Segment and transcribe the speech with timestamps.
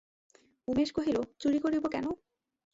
[0.67, 2.05] উমেশ কহিল, চুরি করিব কেন?